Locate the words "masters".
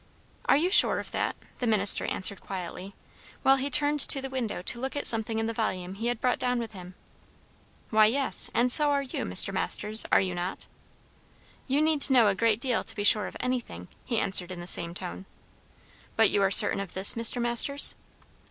9.53-10.03, 17.39-17.93